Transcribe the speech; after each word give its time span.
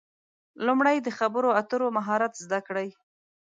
لومړی 0.65 0.97
د 1.01 1.09
خبرو 1.17 1.49
اترو 1.59 1.87
مهارت 1.97 2.33
زده 2.43 2.59
کړئ. 2.67 2.89